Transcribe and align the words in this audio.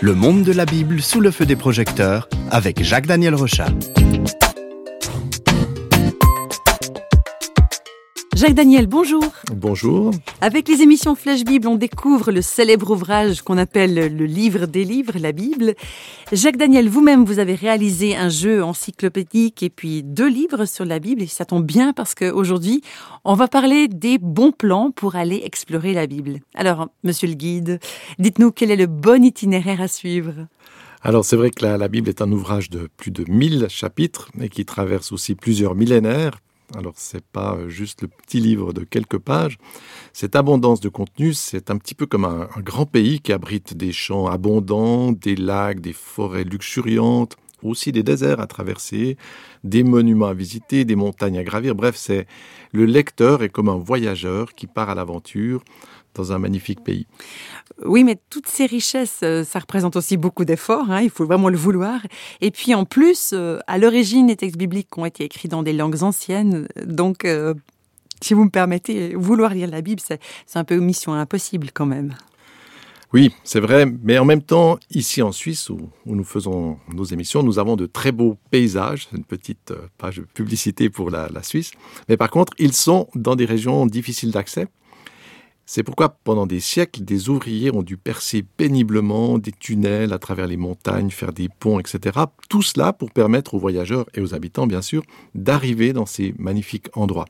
Le 0.00 0.14
monde 0.14 0.44
de 0.44 0.52
la 0.52 0.64
Bible 0.64 1.02
sous 1.02 1.20
le 1.20 1.32
feu 1.32 1.46
des 1.46 1.56
projecteurs 1.56 2.28
avec 2.52 2.84
Jacques-Daniel 2.84 3.34
Rochat. 3.34 3.70
Jacques 8.40 8.54
Daniel, 8.54 8.86
bonjour. 8.86 9.22
Bonjour. 9.54 10.12
Avec 10.40 10.66
les 10.66 10.80
émissions 10.80 11.14
Flash 11.14 11.44
Bible, 11.44 11.68
on 11.68 11.74
découvre 11.74 12.32
le 12.32 12.40
célèbre 12.40 12.90
ouvrage 12.90 13.42
qu'on 13.42 13.58
appelle 13.58 14.16
le 14.16 14.24
livre 14.24 14.64
des 14.64 14.82
livres, 14.82 15.18
la 15.20 15.32
Bible. 15.32 15.74
Jacques 16.32 16.56
Daniel, 16.56 16.88
vous-même, 16.88 17.26
vous 17.26 17.38
avez 17.38 17.54
réalisé 17.54 18.16
un 18.16 18.30
jeu 18.30 18.64
encyclopédique 18.64 19.62
et 19.62 19.68
puis 19.68 20.02
deux 20.02 20.30
livres 20.30 20.64
sur 20.64 20.86
la 20.86 21.00
Bible. 21.00 21.20
Et 21.20 21.26
ça 21.26 21.44
tombe 21.44 21.66
bien 21.66 21.92
parce 21.92 22.14
qu'aujourd'hui, 22.14 22.80
on 23.26 23.34
va 23.34 23.46
parler 23.46 23.88
des 23.88 24.16
bons 24.16 24.52
plans 24.52 24.90
pour 24.90 25.16
aller 25.16 25.42
explorer 25.44 25.92
la 25.92 26.06
Bible. 26.06 26.38
Alors, 26.54 26.88
monsieur 27.04 27.28
le 27.28 27.34
guide, 27.34 27.78
dites-nous 28.18 28.52
quel 28.52 28.70
est 28.70 28.76
le 28.76 28.86
bon 28.86 29.22
itinéraire 29.22 29.82
à 29.82 29.88
suivre. 29.88 30.46
Alors 31.02 31.26
c'est 31.26 31.36
vrai 31.36 31.50
que 31.50 31.62
la, 31.62 31.76
la, 31.76 31.88
Bible 31.88 32.08
est 32.08 32.22
un 32.22 32.32
ouvrage 32.32 32.70
de 32.70 32.88
plus 32.96 33.10
de 33.10 33.30
1000 33.30 33.66
chapitres 33.68 34.30
et 34.40 34.48
qui 34.48 34.64
traverse 34.64 35.12
aussi 35.12 35.34
plusieurs 35.34 35.74
millénaires, 35.74 36.38
alors 36.76 36.94
c'est 36.96 37.24
pas 37.24 37.58
juste 37.68 38.02
le 38.02 38.08
petit 38.08 38.40
livre 38.40 38.72
de 38.72 38.84
quelques 38.84 39.18
pages. 39.18 39.58
Cette 40.12 40.36
abondance 40.36 40.80
de 40.80 40.88
contenu, 40.88 41.34
c'est 41.34 41.70
un 41.70 41.78
petit 41.78 41.94
peu 41.94 42.06
comme 42.06 42.24
un, 42.24 42.48
un, 42.54 42.60
grand 42.60 42.86
pays 42.86 43.20
qui 43.20 43.32
abrite 43.32 43.76
des 43.76 43.92
champs 43.92 44.26
abondants, 44.26 45.12
des 45.12 45.36
lacs, 45.36 45.80
des 45.80 45.92
forêts 45.92 46.44
luxuriantes, 46.44 47.36
aussi 47.62 47.92
des 47.92 48.02
déserts 48.02 48.40
à 48.40 48.46
traverser, 48.46 49.16
des 49.64 49.82
monuments 49.82 50.26
à 50.26 50.34
visiter, 50.34 50.84
des 50.84 50.96
montagnes 50.96 51.38
à 51.38 51.44
gravir. 51.44 51.74
Bref, 51.74 51.96
c'est 51.96 52.26
le 52.72 52.84
lecteur 52.84 53.42
est 53.42 53.48
comme 53.48 53.68
un 53.68 53.76
voyageur 53.76 54.54
qui 54.54 54.66
part 54.66 54.90
à 54.90 54.94
l'aventure 54.94 55.62
dans 56.14 56.32
un 56.32 56.38
magnifique 56.38 56.82
pays. 56.82 57.06
Oui, 57.84 58.04
mais 58.04 58.18
toutes 58.28 58.46
ces 58.46 58.66
richesses, 58.66 59.20
euh, 59.22 59.44
ça 59.44 59.58
représente 59.58 59.96
aussi 59.96 60.16
beaucoup 60.16 60.44
d'efforts, 60.44 60.90
hein, 60.90 61.00
il 61.00 61.10
faut 61.10 61.24
vraiment 61.24 61.48
le 61.48 61.56
vouloir. 61.56 62.00
Et 62.40 62.50
puis 62.50 62.74
en 62.74 62.84
plus, 62.84 63.30
euh, 63.32 63.58
à 63.66 63.78
l'origine, 63.78 64.28
les 64.28 64.36
textes 64.36 64.58
bibliques 64.58 64.96
ont 64.98 65.06
été 65.06 65.24
écrits 65.24 65.48
dans 65.48 65.62
des 65.62 65.72
langues 65.72 66.02
anciennes, 66.02 66.68
donc 66.84 67.24
euh, 67.24 67.54
si 68.20 68.34
vous 68.34 68.44
me 68.44 68.50
permettez, 68.50 69.14
vouloir 69.14 69.54
lire 69.54 69.70
la 69.70 69.80
Bible, 69.80 70.00
c'est 70.00 70.20
un 70.54 70.64
peu 70.64 70.76
mission 70.76 71.14
impossible 71.14 71.70
quand 71.72 71.86
même. 71.86 72.14
Oui, 73.12 73.32
c'est 73.42 73.58
vrai, 73.58 73.86
mais 74.04 74.18
en 74.18 74.24
même 74.24 74.42
temps, 74.42 74.78
ici 74.90 75.20
en 75.20 75.32
Suisse, 75.32 75.68
où, 75.68 75.90
où, 76.06 76.14
nous 76.14 76.22
faisons 76.22 76.78
nos 76.92 77.02
émissions, 77.02 77.42
nous 77.42 77.58
avons 77.58 77.74
de 77.74 77.86
très 77.86 78.12
beaux 78.12 78.36
paysages, 78.50 79.08
une 79.12 79.24
petite 79.24 79.72
page 79.98 80.18
de 80.18 80.22
publicité 80.22 80.90
pour 80.90 81.10
la, 81.10 81.28
la 81.28 81.42
Suisse, 81.42 81.72
mais 82.08 82.16
par 82.16 82.30
contre, 82.30 82.52
ils 82.58 82.74
sont 82.74 83.08
dans 83.16 83.34
des 83.34 83.46
régions 83.46 83.86
difficiles 83.86 84.30
d'accès, 84.30 84.68
c'est 85.72 85.84
pourquoi 85.84 86.08
pendant 86.08 86.48
des 86.48 86.58
siècles, 86.58 87.04
des 87.04 87.28
ouvriers 87.28 87.72
ont 87.72 87.84
dû 87.84 87.96
percer 87.96 88.42
péniblement 88.42 89.38
des 89.38 89.52
tunnels 89.52 90.12
à 90.12 90.18
travers 90.18 90.48
les 90.48 90.56
montagnes, 90.56 91.10
faire 91.10 91.32
des 91.32 91.48
ponts, 91.48 91.78
etc. 91.78 92.18
Tout 92.48 92.62
cela 92.62 92.92
pour 92.92 93.12
permettre 93.12 93.54
aux 93.54 93.60
voyageurs 93.60 94.06
et 94.14 94.20
aux 94.20 94.34
habitants, 94.34 94.66
bien 94.66 94.82
sûr, 94.82 95.04
d'arriver 95.36 95.92
dans 95.92 96.06
ces 96.06 96.34
magnifiques 96.40 96.88
endroits. 96.96 97.26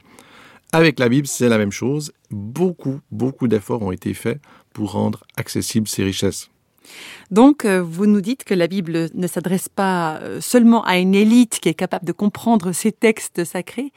Avec 0.73 0.99
la 0.99 1.11
Bible, 1.11 1.27
c'est 1.27 1.51
la 1.51 1.59
même 1.59 1.71
chose. 1.71 2.13
Beaucoup, 2.31 3.01
beaucoup 3.11 3.47
d'efforts 3.47 3.83
ont 3.83 3.93
été 3.93 4.15
faits 4.15 4.41
pour 4.73 4.93
rendre 4.93 5.23
accessibles 5.37 5.87
ces 5.87 6.03
richesses. 6.03 6.49
Donc, 7.31 7.67
euh, 7.67 7.83
vous 7.83 8.07
nous 8.07 8.23
dites 8.23 8.45
que 8.45 8.55
la 8.55 8.69
Bible 8.69 9.11
ne 9.13 9.27
s'adresse 9.27 9.69
pas 9.69 10.17
euh, 10.23 10.41
seulement 10.41 10.83
à 10.85 10.97
une 10.97 11.15
élite 11.15 11.61
qui 11.61 11.69
est 11.69 11.75
capable 11.75 12.07
de 12.07 12.13
comprendre 12.13 12.73
ces 12.73 12.91
textes 12.91 13.45
sacrés. 13.45 13.93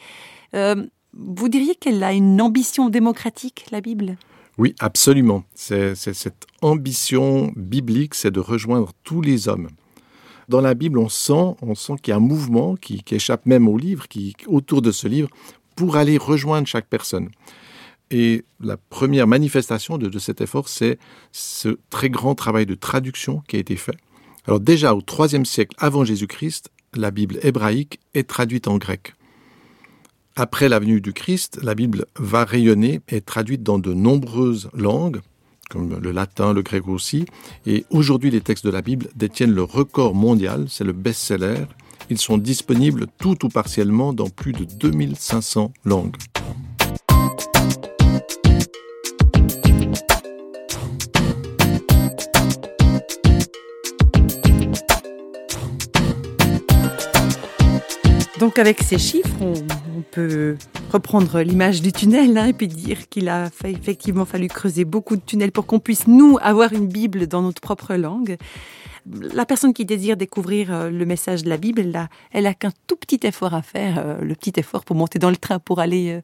Euh, 0.53 0.85
vous 1.13 1.47
diriez 1.47 1.75
qu'elle 1.75 2.03
a 2.03 2.11
une 2.11 2.41
ambition 2.41 2.89
démocratique, 2.89 3.67
la 3.71 3.79
Bible? 3.79 4.17
Oui, 4.57 4.75
absolument. 4.79 5.43
C'est 5.55 5.95
cette 5.95 6.45
ambition 6.61 7.51
biblique, 7.55 8.13
c'est 8.13 8.31
de 8.31 8.39
rejoindre 8.39 8.91
tous 9.03 9.21
les 9.21 9.47
hommes. 9.47 9.69
Dans 10.49 10.61
la 10.61 10.73
Bible, 10.73 10.99
on 10.99 11.09
sent, 11.09 11.55
on 11.61 11.73
sent 11.73 11.93
qu'il 12.01 12.11
y 12.11 12.13
a 12.13 12.17
un 12.17 12.19
mouvement 12.19 12.75
qui, 12.75 13.03
échappe 13.11 13.45
même 13.45 13.67
au 13.67 13.77
livre, 13.77 14.07
qui 14.07 14.35
autour 14.45 14.81
de 14.81 14.91
ce 14.91 15.07
livre, 15.07 15.29
pour 15.75 15.95
aller 15.95 16.17
rejoindre 16.17 16.67
chaque 16.67 16.87
personne. 16.87 17.29
Et 18.11 18.43
la 18.59 18.77
première 18.77 19.25
manifestation 19.25 19.97
de, 19.97 20.07
de 20.07 20.19
cet 20.19 20.41
effort, 20.41 20.69
c'est 20.69 20.99
ce 21.31 21.79
très 21.89 22.09
grand 22.09 22.35
travail 22.35 22.67
de 22.67 22.75
traduction 22.75 23.41
qui 23.47 23.55
a 23.55 23.59
été 23.59 23.75
fait. 23.75 23.97
Alors 24.45 24.59
déjà 24.59 24.93
au 24.93 25.01
IIIe 25.01 25.45
siècle 25.45 25.75
avant 25.79 26.03
Jésus-Christ, 26.03 26.69
la 26.93 27.09
Bible 27.09 27.39
hébraïque 27.41 27.99
est 28.13 28.29
traduite 28.29 28.67
en 28.67 28.77
grec. 28.77 29.15
Après 30.35 30.67
la 30.67 30.79
venue 30.79 30.99
du 30.99 31.13
Christ, 31.13 31.59
la 31.61 31.75
Bible 31.75 32.07
va 32.17 32.43
rayonner 32.43 33.01
et 33.07 33.21
traduite 33.21 33.61
dans 33.61 33.77
de 33.77 33.93
nombreuses 33.93 34.71
langues, 34.73 35.21
comme 35.69 35.99
le 35.99 36.11
latin, 36.11 36.53
le 36.53 36.63
grec 36.63 36.87
aussi. 36.87 37.25
Et 37.67 37.85
aujourd'hui, 37.91 38.31
les 38.31 38.41
textes 38.41 38.65
de 38.65 38.71
la 38.71 38.81
Bible 38.81 39.09
détiennent 39.15 39.53
le 39.53 39.61
record 39.61 40.15
mondial, 40.15 40.65
c'est 40.69 40.83
le 40.83 40.91
best-seller. 40.91 41.65
Ils 42.09 42.17
sont 42.17 42.39
disponibles 42.39 43.05
tout 43.19 43.45
ou 43.45 43.49
partiellement 43.49 44.11
dans 44.11 44.27
plus 44.27 44.53
de 44.53 44.65
2500 44.65 45.71
langues. 45.85 46.15
Donc 58.39 58.57
avec 58.57 58.81
ces 58.81 58.97
chiffres, 58.97 59.29
on 59.39 59.53
peut 60.03 60.57
reprendre 60.91 61.41
l'image 61.41 61.81
du 61.81 61.91
tunnel 61.91 62.37
hein, 62.37 62.47
et 62.47 62.53
puis 62.53 62.67
dire 62.67 63.09
qu'il 63.09 63.29
a 63.29 63.49
effectivement 63.65 64.25
fallu 64.25 64.47
creuser 64.47 64.85
beaucoup 64.85 65.15
de 65.15 65.21
tunnels 65.21 65.51
pour 65.51 65.65
qu'on 65.65 65.79
puisse, 65.79 66.07
nous, 66.07 66.37
avoir 66.41 66.73
une 66.73 66.87
Bible 66.87 67.27
dans 67.27 67.41
notre 67.41 67.61
propre 67.61 67.95
langue. 67.95 68.37
La 69.05 69.45
personne 69.45 69.73
qui 69.73 69.83
désire 69.83 70.15
découvrir 70.15 70.73
euh, 70.73 70.89
le 70.89 71.05
message 71.05 71.43
de 71.43 71.49
la 71.49 71.57
Bible, 71.57 71.81
elle 71.81 71.95
a, 71.95 72.07
elle 72.31 72.45
a 72.45 72.53
qu'un 72.53 72.71
tout 72.87 72.95
petit 72.95 73.19
effort 73.27 73.53
à 73.53 73.61
faire, 73.61 73.99
euh, 73.99 74.21
le 74.21 74.33
petit 74.33 74.53
effort 74.57 74.85
pour 74.85 74.95
monter 74.95 75.19
dans 75.19 75.29
le 75.29 75.35
train, 75.35 75.59
pour 75.59 75.79
aller 75.79 76.11
euh, 76.11 76.21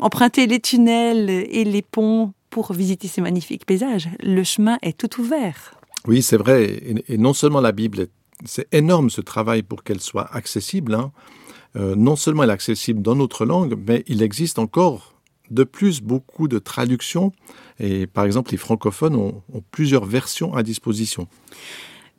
emprunter 0.00 0.46
les 0.46 0.60
tunnels 0.60 1.30
et 1.30 1.64
les 1.64 1.82
ponts 1.82 2.34
pour 2.50 2.72
visiter 2.72 3.08
ces 3.08 3.22
magnifiques 3.22 3.64
paysages. 3.64 4.08
Le 4.22 4.44
chemin 4.44 4.78
est 4.82 4.98
tout 4.98 5.20
ouvert. 5.20 5.74
Oui, 6.06 6.22
c'est 6.22 6.36
vrai. 6.36 6.64
Et, 6.64 7.14
et, 7.14 7.16
non 7.16 7.32
seulement 7.32 7.60
la 7.60 7.72
Bible, 7.72 8.08
c'est 8.44 8.68
énorme 8.72 9.08
ce 9.08 9.22
travail 9.22 9.62
pour 9.62 9.82
qu'elle 9.82 10.00
soit 10.00 10.28
accessible. 10.34 10.94
Hein. 10.94 11.12
Euh, 11.76 11.94
non 11.96 12.16
seulement 12.16 12.42
elle 12.42 12.50
est 12.50 12.54
accessible 12.54 13.02
dans 13.02 13.14
notre 13.14 13.44
langue, 13.44 13.78
mais 13.86 14.04
il 14.06 14.22
existe 14.22 14.58
encore 14.58 15.14
de 15.50 15.64
plus 15.64 16.00
beaucoup 16.00 16.48
de 16.48 16.58
traductions. 16.58 17.32
Et 17.78 18.06
par 18.06 18.24
exemple, 18.24 18.52
les 18.52 18.56
francophones 18.56 19.16
ont, 19.16 19.42
ont 19.52 19.62
plusieurs 19.70 20.04
versions 20.04 20.54
à 20.54 20.62
disposition. 20.62 21.28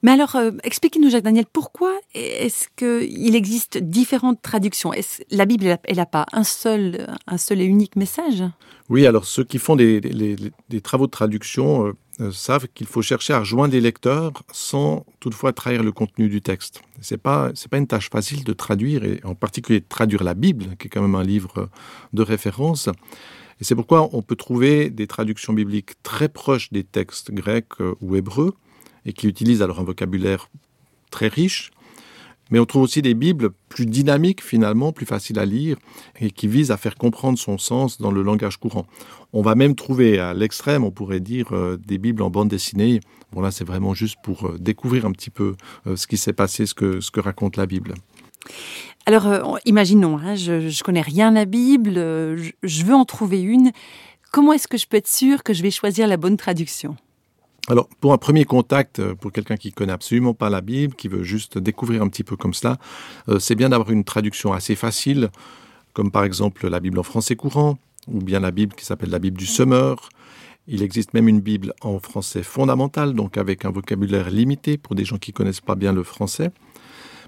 Mais 0.03 0.11
alors, 0.11 0.35
euh, 0.35 0.51
expliquez-nous, 0.63 1.11
Jacques 1.11 1.23
Daniel, 1.23 1.45
pourquoi 1.51 1.93
est-ce 2.15 2.67
qu'il 2.75 3.35
existe 3.35 3.77
différentes 3.77 4.41
traductions? 4.41 4.91
Est 4.93 5.23
La 5.29 5.45
Bible, 5.45 5.77
elle 5.83 5.97
n'a 5.97 6.07
pas 6.07 6.25
un 6.31 6.43
seul, 6.43 7.07
un 7.27 7.37
seul 7.37 7.61
et 7.61 7.65
unique 7.65 7.95
message? 7.95 8.43
Oui, 8.89 9.05
alors 9.05 9.25
ceux 9.25 9.43
qui 9.43 9.59
font 9.59 9.75
des, 9.75 10.01
des, 10.01 10.35
des 10.69 10.81
travaux 10.81 11.05
de 11.05 11.11
traduction 11.11 11.85
euh, 11.85 11.93
savent 12.29 12.67
qu'il 12.73 12.85
faut 12.85 13.01
chercher 13.01 13.33
à 13.33 13.39
rejoindre 13.39 13.73
les 13.73 13.81
lecteurs 13.81 14.31
sans 14.51 15.05
toutefois 15.19 15.53
trahir 15.53 15.81
le 15.81 15.91
contenu 15.91 16.29
du 16.29 16.41
texte. 16.41 16.81
Ce 17.01 17.13
n'est 17.13 17.17
pas, 17.17 17.51
pas 17.69 17.77
une 17.77 17.87
tâche 17.87 18.09
facile 18.09 18.43
de 18.43 18.53
traduire, 18.53 19.03
et 19.03 19.19
en 19.23 19.33
particulier 19.33 19.79
de 19.79 19.85
traduire 19.87 20.23
la 20.23 20.35
Bible, 20.35 20.75
qui 20.77 20.87
est 20.87 20.89
quand 20.89 21.01
même 21.01 21.15
un 21.15 21.23
livre 21.23 21.69
de 22.13 22.21
référence. 22.21 22.89
Et 23.59 23.63
c'est 23.63 23.75
pourquoi 23.75 24.09
on 24.13 24.21
peut 24.21 24.35
trouver 24.35 24.89
des 24.89 25.07
traductions 25.07 25.53
bibliques 25.53 26.01
très 26.03 26.29
proches 26.29 26.71
des 26.71 26.83
textes 26.83 27.31
grecs 27.31 27.79
ou 28.01 28.15
hébreux, 28.15 28.53
et 29.05 29.13
qui 29.13 29.27
utilisent 29.27 29.61
alors 29.61 29.79
un 29.79 29.83
vocabulaire 29.83 30.49
très 31.09 31.27
riche. 31.27 31.71
Mais 32.51 32.59
on 32.59 32.65
trouve 32.65 32.83
aussi 32.83 33.01
des 33.01 33.13
Bibles 33.13 33.49
plus 33.69 33.85
dynamiques 33.85 34.43
finalement, 34.43 34.91
plus 34.91 35.05
faciles 35.05 35.39
à 35.39 35.45
lire 35.45 35.77
et 36.19 36.29
qui 36.29 36.47
visent 36.47 36.71
à 36.71 36.77
faire 36.77 36.95
comprendre 36.95 37.39
son 37.39 37.57
sens 37.57 37.99
dans 37.99 38.11
le 38.11 38.21
langage 38.21 38.57
courant. 38.57 38.85
On 39.33 39.41
va 39.41 39.55
même 39.55 39.75
trouver 39.75 40.19
à 40.19 40.33
l'extrême, 40.33 40.83
on 40.83 40.91
pourrait 40.91 41.21
dire, 41.21 41.53
euh, 41.53 41.77
des 41.77 41.97
Bibles 41.97 42.21
en 42.21 42.29
bande 42.29 42.49
dessinée. 42.49 42.99
Bon 43.31 43.41
là 43.41 43.51
c'est 43.51 43.65
vraiment 43.65 43.93
juste 43.93 44.17
pour 44.23 44.45
euh, 44.45 44.57
découvrir 44.59 45.05
un 45.05 45.11
petit 45.11 45.29
peu 45.29 45.55
euh, 45.87 45.95
ce 45.95 46.05
qui 46.05 46.17
s'est 46.17 46.33
passé, 46.33 46.65
ce 46.65 46.73
que, 46.73 46.99
ce 46.99 47.09
que 47.09 47.21
raconte 47.21 47.57
la 47.57 47.65
Bible. 47.65 47.93
Alors 49.05 49.59
imaginons, 49.65 50.17
hein, 50.17 50.35
je 50.35 50.53
ne 50.53 50.83
connais 50.83 51.01
rien 51.01 51.29
à 51.29 51.39
la 51.39 51.45
Bible, 51.45 51.93
je 51.95 52.85
veux 52.85 52.93
en 52.93 53.05
trouver 53.05 53.41
une. 53.41 53.71
Comment 54.31 54.53
est-ce 54.53 54.67
que 54.67 54.77
je 54.77 54.87
peux 54.87 54.97
être 54.97 55.07
sûr 55.07 55.43
que 55.43 55.53
je 55.53 55.63
vais 55.63 55.71
choisir 55.71 56.07
la 56.07 56.17
bonne 56.17 56.37
traduction? 56.37 56.95
Alors, 57.67 57.87
pour 57.99 58.11
un 58.11 58.17
premier 58.17 58.45
contact, 58.45 58.99
euh, 58.99 59.13
pour 59.13 59.31
quelqu'un 59.31 59.55
qui 59.55 59.71
connaît 59.71 59.93
absolument 59.93 60.33
pas 60.33 60.49
la 60.49 60.61
Bible, 60.61 60.95
qui 60.95 61.07
veut 61.07 61.23
juste 61.23 61.57
découvrir 61.57 62.01
un 62.01 62.09
petit 62.09 62.23
peu 62.23 62.35
comme 62.35 62.53
cela, 62.53 62.77
euh, 63.29 63.39
c'est 63.39 63.55
bien 63.55 63.69
d'avoir 63.69 63.91
une 63.91 64.03
traduction 64.03 64.51
assez 64.51 64.75
facile, 64.75 65.29
comme 65.93 66.11
par 66.11 66.23
exemple 66.23 66.67
la 66.67 66.79
Bible 66.79 66.99
en 66.99 67.03
français 67.03 67.35
courant, 67.35 67.77
ou 68.07 68.19
bien 68.19 68.39
la 68.39 68.51
Bible 68.51 68.73
qui 68.75 68.83
s'appelle 68.83 69.11
la 69.11 69.19
Bible 69.19 69.37
du 69.37 69.45
semeur. 69.45 70.09
Il 70.67 70.81
existe 70.81 71.13
même 71.13 71.27
une 71.27 71.39
Bible 71.39 71.73
en 71.81 71.99
français 71.99 72.43
fondamental, 72.43 73.13
donc 73.13 73.37
avec 73.37 73.63
un 73.63 73.71
vocabulaire 73.71 74.31
limité 74.31 74.77
pour 74.77 74.95
des 74.95 75.05
gens 75.05 75.17
qui 75.17 75.31
connaissent 75.31 75.61
pas 75.61 75.75
bien 75.75 75.93
le 75.93 76.03
français. 76.03 76.51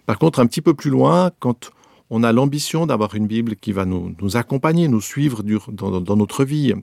Par 0.05 0.17
contre, 0.17 0.39
un 0.39 0.47
petit 0.47 0.61
peu 0.61 0.73
plus 0.73 0.89
loin, 0.89 1.31
quand 1.39 1.71
on 2.09 2.23
a 2.23 2.31
l'ambition 2.31 2.85
d'avoir 2.85 3.15
une 3.15 3.27
Bible 3.27 3.55
qui 3.55 3.71
va 3.71 3.85
nous, 3.85 4.15
accompagner, 4.35 4.87
nous 4.87 5.01
suivre 5.01 5.41
dans 5.41 6.15
notre 6.15 6.43
vie. 6.43 6.73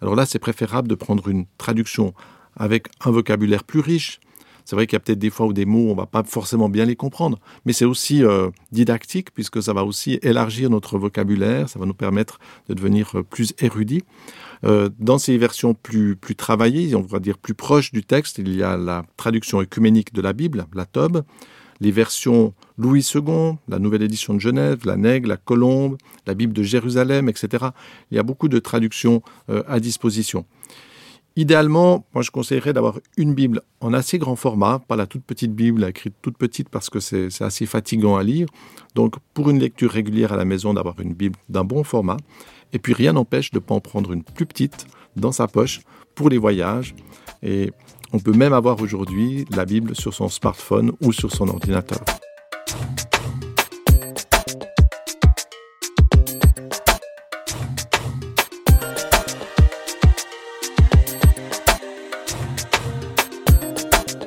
Alors 0.00 0.16
là, 0.16 0.26
c'est 0.26 0.38
préférable 0.38 0.88
de 0.88 0.94
prendre 0.94 1.28
une 1.28 1.46
traduction 1.56 2.14
avec 2.56 2.88
un 3.04 3.10
vocabulaire 3.10 3.64
plus 3.64 3.80
riche, 3.80 4.20
c'est 4.64 4.76
vrai 4.76 4.86
qu'il 4.86 4.94
y 4.94 4.96
a 4.96 5.00
peut-être 5.00 5.18
des 5.18 5.30
fois 5.30 5.46
où 5.46 5.52
des 5.52 5.64
mots, 5.64 5.90
on 5.90 5.94
va 5.94 6.06
pas 6.06 6.22
forcément 6.22 6.68
bien 6.68 6.84
les 6.84 6.96
comprendre, 6.96 7.38
mais 7.64 7.72
c'est 7.72 7.84
aussi 7.84 8.24
euh, 8.24 8.50
didactique 8.70 9.32
puisque 9.34 9.62
ça 9.62 9.72
va 9.72 9.84
aussi 9.84 10.18
élargir 10.22 10.70
notre 10.70 10.98
vocabulaire, 10.98 11.68
ça 11.68 11.78
va 11.78 11.86
nous 11.86 11.94
permettre 11.94 12.38
de 12.68 12.74
devenir 12.74 13.10
euh, 13.14 13.22
plus 13.22 13.54
érudits. 13.58 14.04
Euh, 14.64 14.88
dans 15.00 15.18
ces 15.18 15.36
versions 15.38 15.74
plus, 15.74 16.14
plus 16.14 16.36
travaillées, 16.36 16.94
on 16.94 17.02
va 17.02 17.18
dire 17.18 17.38
plus 17.38 17.54
proches 17.54 17.92
du 17.92 18.04
texte, 18.04 18.38
il 18.38 18.54
y 18.54 18.62
a 18.62 18.76
la 18.76 19.04
traduction 19.16 19.60
œcuménique 19.60 20.14
de 20.14 20.22
la 20.22 20.32
Bible, 20.32 20.66
la 20.74 20.86
Tob, 20.86 21.24
les 21.80 21.90
versions 21.90 22.54
Louis 22.78 23.04
II, 23.12 23.56
la 23.66 23.80
nouvelle 23.80 24.02
édition 24.02 24.34
de 24.34 24.38
Genève, 24.38 24.78
la 24.84 24.96
Nègre, 24.96 25.28
la 25.28 25.36
Colombe, 25.36 25.96
la 26.28 26.34
Bible 26.34 26.52
de 26.52 26.62
Jérusalem, 26.62 27.28
etc. 27.28 27.66
Il 28.12 28.16
y 28.16 28.20
a 28.20 28.22
beaucoup 28.22 28.48
de 28.48 28.60
traductions 28.60 29.20
à 29.66 29.80
disposition. 29.80 30.46
Idéalement, 31.34 32.04
moi 32.12 32.22
je 32.22 32.30
conseillerais 32.30 32.74
d'avoir 32.74 32.98
une 33.16 33.32
Bible 33.32 33.62
en 33.80 33.94
assez 33.94 34.18
grand 34.18 34.36
format, 34.36 34.80
pas 34.80 34.96
la 34.96 35.06
toute 35.06 35.24
petite 35.24 35.54
Bible 35.54 35.82
écrite 35.84 36.14
toute 36.20 36.36
petite 36.36 36.68
parce 36.68 36.90
que 36.90 37.00
c'est 37.00 37.42
assez 37.42 37.64
fatigant 37.64 38.16
à 38.16 38.22
lire. 38.22 38.48
Donc 38.94 39.14
pour 39.32 39.48
une 39.48 39.58
lecture 39.58 39.90
régulière 39.90 40.32
à 40.32 40.36
la 40.36 40.44
maison, 40.44 40.74
d'avoir 40.74 41.00
une 41.00 41.14
Bible 41.14 41.36
d'un 41.48 41.64
bon 41.64 41.84
format. 41.84 42.18
Et 42.74 42.78
puis 42.78 42.92
rien 42.92 43.14
n'empêche 43.14 43.50
de 43.50 43.58
ne 43.58 43.60
pas 43.60 43.74
en 43.74 43.80
prendre 43.80 44.12
une 44.12 44.22
plus 44.22 44.46
petite 44.46 44.86
dans 45.16 45.32
sa 45.32 45.46
poche 45.46 45.80
pour 46.14 46.28
les 46.28 46.38
voyages. 46.38 46.94
Et 47.42 47.72
on 48.12 48.18
peut 48.18 48.32
même 48.32 48.52
avoir 48.52 48.80
aujourd'hui 48.82 49.46
la 49.50 49.64
Bible 49.64 49.96
sur 49.96 50.12
son 50.12 50.28
smartphone 50.28 50.92
ou 51.00 51.12
sur 51.12 51.32
son 51.32 51.48
ordinateur. 51.48 52.00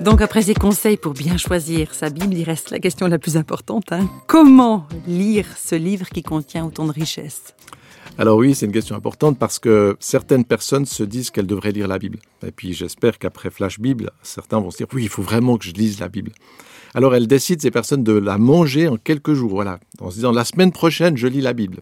Donc 0.06 0.22
après 0.22 0.44
ces 0.44 0.54
conseils 0.54 0.98
pour 0.98 1.14
bien 1.14 1.36
choisir 1.36 1.96
sa 1.96 2.12
Bible, 2.12 2.36
il 2.36 2.44
reste 2.44 2.70
la 2.70 2.78
question 2.78 3.08
la 3.08 3.18
plus 3.18 3.38
importante. 3.38 3.92
Hein. 3.92 4.08
Comment 4.28 4.88
lire 5.08 5.48
ce 5.58 5.74
livre 5.74 6.10
qui 6.10 6.22
contient 6.22 6.64
autant 6.64 6.86
de 6.86 6.92
richesses? 6.92 7.56
Alors 8.20 8.38
oui, 8.38 8.54
c'est 8.54 8.68
une 8.68 8.72
question 8.72 8.96
importante 8.96 9.40
parce 9.40 9.58
que 9.58 9.98
certaines 10.00 10.46
personnes 10.46 10.86
se 10.86 11.02
disent 11.02 11.32
qu'elles 11.32 11.48
devraient 11.48 11.72
lire 11.72 11.88
la 11.88 11.98
Bible. 11.98 12.20
Et 12.46 12.52
puis 12.52 12.74
j'espère 12.74 13.18
qu'après 13.18 13.50
Flash 13.50 13.80
Bible, 13.80 14.12
certains 14.22 14.60
vont 14.60 14.70
se 14.70 14.78
dire 14.78 14.86
oui, 14.94 15.02
il 15.02 15.10
faut 15.10 15.24
vraiment 15.24 15.58
que 15.58 15.66
je 15.66 15.72
lise 15.72 16.00
la 16.00 16.08
Bible. 16.08 16.34
Alors 16.94 17.16
elles 17.16 17.26
décident, 17.26 17.60
ces 17.60 17.72
personnes, 17.72 18.04
de 18.04 18.14
la 18.14 18.38
manger 18.38 18.88
en 18.88 18.98
quelques 18.98 19.34
jours, 19.34 19.50
voilà, 19.50 19.80
en 20.00 20.12
se 20.12 20.18
disant 20.18 20.32
la 20.32 20.46
semaine 20.46 20.72
prochaine, 20.72 21.18
je 21.18 21.26
lis 21.26 21.42
la 21.42 21.54
Bible. 21.54 21.82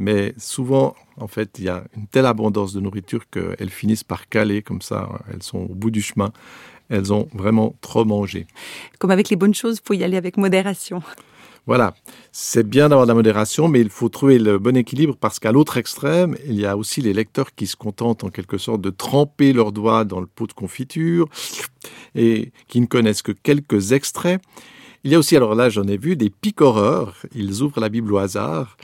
Mais 0.00 0.32
souvent, 0.38 0.94
en 1.16 1.26
fait, 1.26 1.58
il 1.58 1.64
y 1.64 1.68
a 1.68 1.84
une 1.96 2.06
telle 2.06 2.26
abondance 2.26 2.72
de 2.72 2.80
nourriture 2.80 3.28
qu'elles 3.30 3.70
finissent 3.70 4.04
par 4.04 4.28
caler 4.28 4.62
comme 4.62 4.80
ça, 4.80 5.08
elles 5.32 5.42
sont 5.42 5.58
au 5.58 5.74
bout 5.74 5.90
du 5.90 6.02
chemin 6.02 6.32
elles 6.88 7.12
ont 7.12 7.28
vraiment 7.34 7.74
trop 7.80 8.04
mangé. 8.04 8.46
Comme 8.98 9.10
avec 9.10 9.28
les 9.30 9.36
bonnes 9.36 9.54
choses, 9.54 9.80
il 9.82 9.86
faut 9.86 9.94
y 9.94 10.04
aller 10.04 10.16
avec 10.16 10.36
modération. 10.36 11.02
Voilà, 11.66 11.94
c'est 12.32 12.66
bien 12.66 12.88
d'avoir 12.88 13.04
de 13.06 13.10
la 13.10 13.14
modération, 13.14 13.68
mais 13.68 13.82
il 13.82 13.90
faut 13.90 14.08
trouver 14.08 14.38
le 14.38 14.58
bon 14.58 14.74
équilibre 14.74 15.14
parce 15.20 15.38
qu'à 15.38 15.52
l'autre 15.52 15.76
extrême, 15.76 16.34
il 16.46 16.58
y 16.58 16.64
a 16.64 16.78
aussi 16.78 17.02
les 17.02 17.12
lecteurs 17.12 17.54
qui 17.54 17.66
se 17.66 17.76
contentent 17.76 18.24
en 18.24 18.30
quelque 18.30 18.56
sorte 18.56 18.80
de 18.80 18.88
tremper 18.88 19.52
leurs 19.52 19.70
doigts 19.70 20.06
dans 20.06 20.20
le 20.20 20.26
pot 20.26 20.46
de 20.46 20.54
confiture 20.54 21.28
et 22.14 22.52
qui 22.68 22.80
ne 22.80 22.86
connaissent 22.86 23.20
que 23.20 23.32
quelques 23.32 23.92
extraits. 23.92 24.40
Il 25.04 25.12
y 25.12 25.14
a 25.14 25.18
aussi, 25.18 25.36
alors 25.36 25.54
là 25.54 25.68
j'en 25.68 25.86
ai 25.86 25.98
vu, 25.98 26.16
des 26.16 26.30
picoreurs, 26.30 27.14
ils 27.34 27.60
ouvrent 27.60 27.80
la 27.80 27.90
Bible 27.90 28.14
au 28.14 28.16
hasard, 28.16 28.78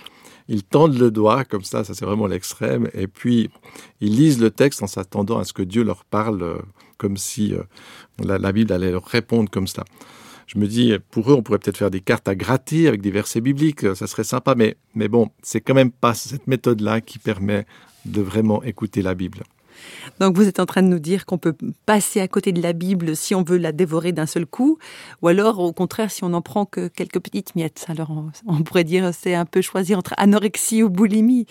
ils 0.48 0.62
tendent 0.62 0.98
le 0.98 1.10
doigt 1.10 1.44
comme 1.44 1.64
ça, 1.64 1.84
ça 1.84 1.94
c'est 1.94 2.04
vraiment 2.04 2.26
l'extrême, 2.26 2.88
et 2.94 3.06
puis 3.06 3.50
ils 4.00 4.14
lisent 4.14 4.40
le 4.40 4.50
texte 4.50 4.82
en 4.82 4.86
s'attendant 4.86 5.38
à 5.38 5.44
ce 5.44 5.52
que 5.52 5.62
Dieu 5.62 5.82
leur 5.84 6.04
parle 6.04 6.42
euh, 6.42 6.58
comme 6.98 7.16
si 7.16 7.54
euh, 7.54 7.62
la, 8.18 8.52
Bible 8.52 8.72
allait 8.72 8.92
leur 8.92 9.04
répondre 9.04 9.50
comme 9.50 9.66
ça. 9.66 9.84
Je 10.46 10.58
me 10.58 10.66
dis, 10.66 10.92
pour 11.10 11.30
eux, 11.30 11.34
on 11.34 11.42
pourrait 11.42 11.58
peut-être 11.58 11.78
faire 11.78 11.90
des 11.90 12.00
cartes 12.00 12.28
à 12.28 12.34
gratter 12.34 12.86
avec 12.86 13.00
des 13.00 13.10
versets 13.10 13.40
bibliques, 13.40 13.80
ça 13.94 14.06
serait 14.06 14.24
sympa, 14.24 14.54
mais, 14.54 14.76
mais 14.94 15.08
bon, 15.08 15.30
c'est 15.42 15.60
quand 15.60 15.74
même 15.74 15.90
pas 15.90 16.12
cette 16.14 16.46
méthode-là 16.46 17.00
qui 17.00 17.18
permet 17.18 17.66
de 18.04 18.20
vraiment 18.20 18.62
écouter 18.62 19.00
la 19.00 19.14
Bible. 19.14 19.42
Donc 20.20 20.36
vous 20.36 20.46
êtes 20.46 20.60
en 20.60 20.66
train 20.66 20.82
de 20.82 20.88
nous 20.88 20.98
dire 20.98 21.26
qu'on 21.26 21.38
peut 21.38 21.54
passer 21.86 22.20
à 22.20 22.28
côté 22.28 22.52
de 22.52 22.62
la 22.62 22.72
Bible 22.72 23.16
si 23.16 23.34
on 23.34 23.42
veut 23.42 23.58
la 23.58 23.72
dévorer 23.72 24.12
d'un 24.12 24.26
seul 24.26 24.46
coup, 24.46 24.78
ou 25.22 25.28
alors 25.28 25.58
au 25.58 25.72
contraire 25.72 26.10
si 26.10 26.24
on 26.24 26.30
n'en 26.30 26.42
prend 26.42 26.64
que 26.64 26.88
quelques 26.88 27.20
petites 27.20 27.54
miettes. 27.54 27.86
Alors 27.88 28.10
on, 28.46 28.62
pourrait 28.62 28.84
dire 28.84 29.10
c'est 29.12 29.34
un 29.34 29.44
peu 29.44 29.62
choisir 29.62 29.98
entre 29.98 30.14
anorexie 30.16 30.82
ou 30.82 30.90
boulimie. 30.90 31.46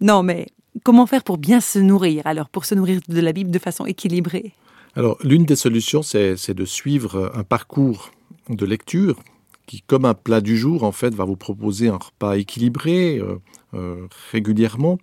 Non, 0.00 0.22
mais 0.22 0.46
comment 0.84 1.06
faire 1.06 1.24
pour 1.24 1.38
bien 1.38 1.60
se 1.60 1.78
nourrir 1.78 2.22
Alors 2.26 2.48
pour 2.48 2.64
se 2.64 2.74
nourrir 2.74 3.00
de 3.08 3.20
la 3.20 3.32
Bible 3.32 3.50
de 3.50 3.58
façon 3.58 3.86
équilibrée? 3.86 4.52
Alors, 4.96 5.16
l'une 5.22 5.44
des 5.44 5.54
solutions, 5.54 6.02
c'est 6.02 6.54
de 6.54 6.64
suivre 6.64 7.30
un 7.34 7.44
parcours 7.44 8.10
de 8.48 8.66
lecture 8.66 9.16
qui, 9.66 9.82
comme 9.82 10.04
un 10.04 10.14
plat 10.14 10.40
du 10.40 10.56
jour, 10.56 10.82
en 10.82 10.92
fait, 10.92 11.14
va 11.14 11.24
vous 11.24 11.36
proposer 11.36 11.88
un 11.88 11.98
repas 11.98 12.36
équilibré 12.36 13.18
euh, 13.18 13.36
euh, 13.74 14.06
régulièrement. 14.32 14.98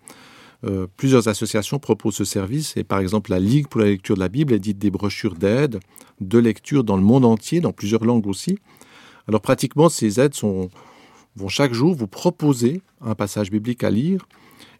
Euh, 0.65 0.87
plusieurs 0.97 1.27
associations 1.27 1.79
proposent 1.79 2.15
ce 2.15 2.25
service 2.25 2.75
et 2.75 2.83
par 2.83 2.99
exemple 2.99 3.31
la 3.31 3.39
Ligue 3.39 3.67
pour 3.67 3.81
la 3.81 3.87
lecture 3.87 4.15
de 4.15 4.19
la 4.19 4.29
Bible 4.29 4.53
édite 4.53 4.79
des 4.79 4.89
brochures 4.89 5.35
d'aide 5.35 5.79
de 6.21 6.39
lecture 6.39 6.83
dans 6.83 6.97
le 6.97 7.03
monde 7.03 7.25
entier, 7.25 7.59
dans 7.59 7.73
plusieurs 7.73 8.03
langues 8.03 8.27
aussi. 8.27 8.57
Alors 9.27 9.41
pratiquement 9.41 9.89
ces 9.89 10.19
aides 10.19 10.35
vont 10.41 11.49
chaque 11.49 11.73
jour 11.73 11.93
vous 11.93 12.07
proposer 12.07 12.81
un 13.01 13.15
passage 13.15 13.51
biblique 13.51 13.83
à 13.83 13.89
lire 13.89 14.25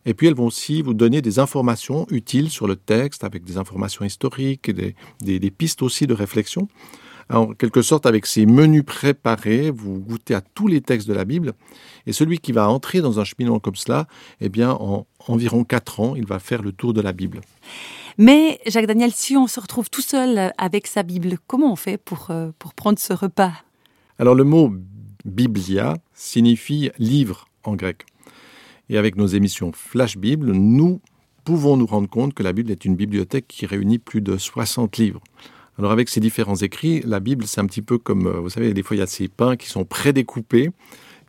et 0.05 0.13
puis 0.13 0.27
elles 0.27 0.35
vont 0.35 0.45
aussi 0.45 0.81
vous 0.81 0.93
donner 0.93 1.21
des 1.21 1.39
informations 1.39 2.05
utiles 2.11 2.49
sur 2.49 2.67
le 2.67 2.75
texte, 2.75 3.23
avec 3.23 3.43
des 3.43 3.57
informations 3.57 4.05
historiques, 4.05 4.69
et 4.69 4.95
des, 5.39 5.51
pistes 5.51 5.81
aussi 5.81 6.05
de 6.05 6.13
réflexion. 6.13 6.67
En 7.29 7.47
quelque 7.53 7.81
sorte, 7.81 8.05
avec 8.05 8.25
ces 8.27 8.45
menus 8.45 8.83
préparés, 8.85 9.71
vous 9.71 9.99
goûtez 9.99 10.35
à 10.35 10.41
tous 10.41 10.67
les 10.67 10.81
textes 10.81 11.07
de 11.07 11.13
la 11.13 11.25
Bible. 11.25 11.53
Et 12.05 12.13
celui 12.13 12.37
qui 12.37 12.51
va 12.51 12.69
entrer 12.69 13.01
dans 13.01 13.19
un 13.19 13.23
cheminement 13.23 13.59
comme 13.59 13.75
cela, 13.75 14.07
eh 14.41 14.49
bien, 14.49 14.71
en 14.71 15.07
environ 15.27 15.63
quatre 15.63 15.99
ans, 15.99 16.15
il 16.15 16.25
va 16.27 16.37
faire 16.37 16.61
le 16.61 16.71
tour 16.71 16.93
de 16.93 17.01
la 17.01 17.13
Bible. 17.13 17.41
Mais, 18.17 18.59
Jacques 18.67 18.85
Daniel, 18.85 19.11
si 19.11 19.35
on 19.35 19.47
se 19.47 19.59
retrouve 19.59 19.89
tout 19.89 20.01
seul 20.01 20.53
avec 20.57 20.85
sa 20.85 21.01
Bible, 21.01 21.37
comment 21.47 21.71
on 21.71 21.75
fait 21.75 21.97
pour, 21.97 22.27
euh, 22.29 22.51
pour 22.59 22.73
prendre 22.75 22.99
ce 22.99 23.13
repas? 23.13 23.53
Alors, 24.19 24.35
le 24.35 24.43
mot 24.43 24.71
Biblia 25.25 25.97
signifie 26.13 26.91
livre 26.99 27.47
en 27.63 27.75
grec. 27.75 28.05
Et 28.89 28.97
avec 28.99 29.15
nos 29.15 29.25
émissions 29.25 29.71
Flash 29.73 30.15
Bible, 30.15 30.51
nous 30.51 31.01
pouvons 31.43 31.75
nous 31.75 31.87
rendre 31.87 32.07
compte 32.07 32.33
que 32.35 32.43
la 32.43 32.53
Bible 32.53 32.71
est 32.71 32.85
une 32.85 32.95
bibliothèque 32.95 33.47
qui 33.47 33.65
réunit 33.65 33.97
plus 33.97 34.21
de 34.21 34.37
60 34.37 34.97
livres. 34.97 35.21
Alors 35.77 35.91
avec 35.91 36.07
ces 36.09 36.19
différents 36.19 36.55
écrits, 36.55 37.01
la 37.05 37.19
Bible, 37.19 37.45
c'est 37.47 37.59
un 37.59 37.65
petit 37.65 37.81
peu 37.81 37.97
comme, 37.97 38.27
euh, 38.27 38.39
vous 38.39 38.49
savez, 38.49 38.73
des 38.73 38.83
fois 38.83 38.95
il 38.95 38.99
y 38.99 39.03
a 39.03 39.07
ces 39.07 39.27
pains 39.27 39.57
qui 39.57 39.67
sont 39.67 39.83
prédécoupés, 39.83 40.71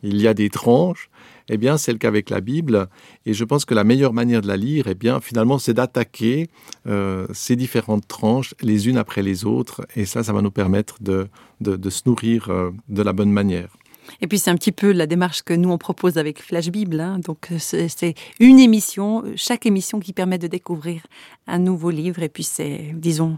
il 0.03 0.21
y 0.21 0.27
a 0.27 0.33
des 0.33 0.49
tranches, 0.49 1.09
eh 1.49 1.57
bien 1.57 1.77
c'est 1.77 1.91
le 1.91 1.97
cas 1.97 2.07
avec 2.07 2.29
la 2.29 2.39
Bible, 2.39 2.87
et 3.25 3.33
je 3.33 3.43
pense 3.43 3.65
que 3.65 3.73
la 3.73 3.83
meilleure 3.83 4.13
manière 4.13 4.41
de 4.41 4.47
la 4.47 4.55
lire, 4.55 4.87
eh 4.87 4.95
bien 4.95 5.19
finalement 5.19 5.59
c'est 5.59 5.73
d'attaquer 5.73 6.47
euh, 6.87 7.27
ces 7.33 7.55
différentes 7.55 8.07
tranches 8.07 8.53
les 8.61 8.87
unes 8.87 8.97
après 8.97 9.21
les 9.21 9.43
autres, 9.43 9.85
et 9.95 10.05
ça, 10.05 10.23
ça 10.23 10.31
va 10.31 10.41
nous 10.41 10.51
permettre 10.51 10.95
de, 11.01 11.27
de, 11.59 11.89
se 11.89 12.03
nourrir 12.05 12.49
euh, 12.49 12.71
de 12.87 13.01
la 13.01 13.11
bonne 13.11 13.31
manière. 13.31 13.75
Et 14.21 14.27
puis 14.27 14.39
c'est 14.39 14.49
un 14.49 14.55
petit 14.55 14.71
peu 14.71 14.91
la 14.91 15.05
démarche 15.05 15.43
que 15.43 15.53
nous 15.53 15.69
on 15.69 15.77
propose 15.77 16.17
avec 16.17 16.41
Flash 16.41 16.69
Bible. 16.69 16.99
Hein. 16.99 17.19
Donc 17.19 17.49
euh, 17.51 17.57
c'est 17.59 18.15
une 18.39 18.59
émission, 18.59 19.23
euh, 19.25 19.33
chaque 19.35 19.65
émission 19.65 19.99
qui 19.99 20.13
permet 20.13 20.37
de 20.37 20.47
découvrir 20.47 21.01
un 21.47 21.59
nouveau 21.59 21.89
livre. 21.89 22.21
Et 22.23 22.29
puis 22.29 22.43
c'est, 22.43 22.91
disons, 22.93 23.37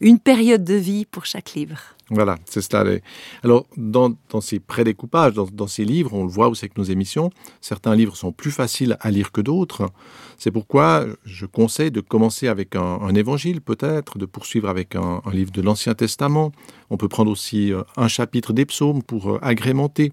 une 0.00 0.18
période 0.18 0.64
de 0.64 0.74
vie 0.74 1.04
pour 1.04 1.24
chaque 1.24 1.54
livre. 1.54 1.97
Voilà, 2.10 2.38
c'est 2.46 2.62
cela. 2.62 2.98
Alors, 3.44 3.66
dans, 3.76 4.16
ces 4.40 4.60
prédécoupages, 4.60 5.34
dans, 5.34 5.44
dans 5.44 5.66
ces 5.66 5.84
livres, 5.84 6.14
on 6.14 6.22
le 6.22 6.30
voit 6.30 6.48
aussi 6.48 6.64
avec 6.64 6.78
nos 6.78 6.84
émissions, 6.84 7.30
certains 7.60 7.94
livres 7.94 8.16
sont 8.16 8.32
plus 8.32 8.50
faciles 8.50 8.96
à 9.00 9.10
lire 9.10 9.30
que 9.30 9.42
d'autres. 9.42 9.90
C'est 10.38 10.50
pourquoi 10.50 11.04
je 11.24 11.44
conseille 11.44 11.90
de 11.90 12.00
commencer 12.00 12.48
avec 12.48 12.76
un, 12.76 13.14
évangile, 13.14 13.60
peut-être, 13.60 14.18
de 14.18 14.24
poursuivre 14.24 14.68
avec 14.68 14.96
un, 14.96 15.20
livre 15.32 15.50
de 15.50 15.60
l'Ancien 15.60 15.94
Testament. 15.94 16.52
On 16.88 16.96
peut 16.96 17.08
prendre 17.08 17.30
aussi 17.30 17.72
euh, 17.72 17.82
un 17.96 18.08
chapitre 18.08 18.52
des 18.54 18.64
psaumes 18.64 19.02
pour 19.02 19.30
euh, 19.30 19.38
agrémenter. 19.42 20.10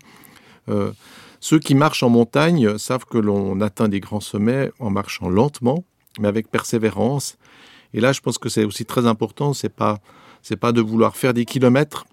Euh, 0.67 0.91
ceux 1.39 1.59
qui 1.59 1.75
marchent 1.75 2.03
en 2.03 2.09
montagne 2.09 2.77
savent 2.77 3.05
que 3.05 3.19
l'on 3.19 3.61
atteint 3.61 3.87
des 3.87 3.99
grands 4.01 4.19
sommets 4.19 4.71
en 4.79 4.89
marchant 4.89 5.29
lentement, 5.29 5.85
mais 6.19 6.27
avec 6.27 6.49
persévérance. 6.49 7.37
Et 7.93 8.01
là, 8.01 8.11
je 8.11 8.19
pense 8.19 8.37
que 8.37 8.49
c'est 8.49 8.65
aussi 8.65 8.83
très 8.83 9.05
important, 9.05 9.53
c'est 9.53 9.69
pas 9.69 9.99
c'est 10.45 10.57
pas 10.57 10.71
de 10.71 10.79
vouloir 10.79 11.17
faire 11.17 11.33
des 11.33 11.43
kilomètres, 11.43 12.05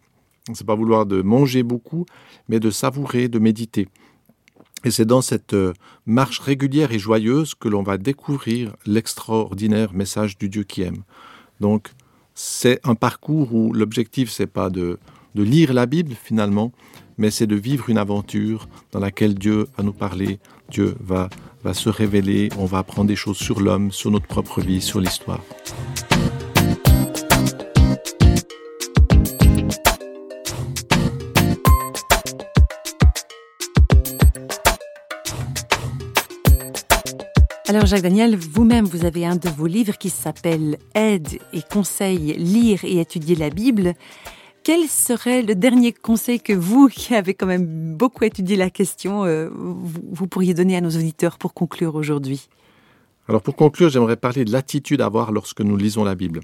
c'est 0.54 0.64
pas 0.64 0.74
vouloir 0.74 1.04
de 1.04 1.20
manger 1.20 1.62
beaucoup, 1.62 2.06
mais 2.48 2.60
de 2.60 2.70
savourer, 2.70 3.28
de 3.28 3.38
méditer. 3.38 3.88
Et 4.84 4.90
c'est 4.90 5.04
dans 5.04 5.20
cette 5.20 5.52
euh, 5.52 5.74
marche 6.06 6.38
régulière 6.38 6.92
et 6.92 6.98
joyeuse 6.98 7.54
que 7.54 7.68
l'on 7.68 7.82
va 7.82 7.98
découvrir 7.98 8.74
l'extraordinaire 8.86 9.92
message 9.92 10.38
du 10.38 10.48
Dieu 10.48 10.62
qui 10.62 10.80
aime. 10.80 11.02
Donc, 11.60 11.90
c'est 12.34 12.80
un 12.84 12.94
parcours 12.94 13.54
où 13.54 13.74
l'objectif, 13.74 14.30
c'est 14.30 14.46
pas 14.46 14.70
de, 14.70 14.98
de 15.34 15.42
lire 15.42 15.74
la 15.74 15.84
Bible 15.84 16.14
finalement, 16.14 16.72
mais 17.18 17.30
c'est 17.30 17.46
de 17.46 17.56
vivre 17.56 17.90
une 17.90 17.98
aventure 17.98 18.66
dans 18.92 19.00
laquelle 19.00 19.34
Dieu 19.34 19.68
va 19.76 19.84
nous 19.84 19.92
parler, 19.92 20.40
Dieu 20.70 20.96
va, 21.00 21.28
va 21.62 21.74
se 21.74 21.90
révéler, 21.90 22.48
on 22.56 22.64
va 22.64 22.78
apprendre 22.78 23.08
des 23.08 23.16
choses 23.16 23.36
sur 23.36 23.60
l'homme, 23.60 23.92
sur 23.92 24.10
notre 24.10 24.26
propre 24.26 24.62
vie, 24.62 24.80
sur 24.80 25.00
l'histoire. 25.00 25.42
Alors 37.68 37.86
Jacques 37.86 38.02
Daniel, 38.02 38.36
vous-même, 38.36 38.84
vous 38.86 39.04
avez 39.04 39.24
un 39.24 39.36
de 39.36 39.48
vos 39.48 39.66
livres 39.66 39.96
qui 39.96 40.10
s'appelle 40.10 40.78
Aide 40.94 41.38
et 41.52 41.62
conseil, 41.62 42.34
lire 42.34 42.80
et 42.84 42.98
étudier 42.98 43.36
la 43.36 43.50
Bible. 43.50 43.94
Quel 44.64 44.88
serait 44.88 45.42
le 45.42 45.54
dernier 45.54 45.92
conseil 45.92 46.40
que 46.40 46.52
vous, 46.52 46.88
qui 46.88 47.14
avez 47.14 47.34
quand 47.34 47.46
même 47.46 47.94
beaucoup 47.96 48.24
étudié 48.24 48.56
la 48.56 48.68
question, 48.68 49.24
euh, 49.24 49.48
vous, 49.52 50.26
pourriez 50.26 50.54
donner 50.54 50.76
à 50.76 50.80
nos 50.80 50.90
auditeurs 50.90 51.38
pour 51.38 51.54
conclure 51.54 51.94
aujourd'hui? 51.94 52.48
Alors 53.28 53.42
pour 53.42 53.54
conclure, 53.54 53.88
j'aimerais 53.90 54.16
parler 54.16 54.44
de 54.44 54.50
l'attitude 54.50 55.00
à 55.00 55.06
avoir 55.06 55.30
lorsque 55.30 55.60
nous 55.60 55.76
lisons 55.76 56.02
la 56.02 56.16
Bible. 56.16 56.40